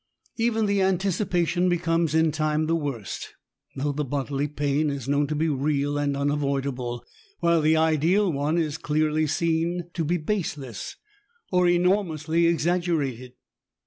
[0.37, 3.27] Even the anticipation becomes in time the worsts
[3.75, 7.05] though the bodily pain is known to be real and unavoidable,
[7.39, 10.95] while tiie ideal one is / clearly seen to be baseless,
[11.51, 13.33] or enormously exagge rated.